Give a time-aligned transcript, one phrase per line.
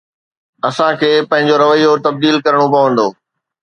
[0.67, 3.07] اسان کي پنهنجو رويو تبديل ڪرڻو پوندو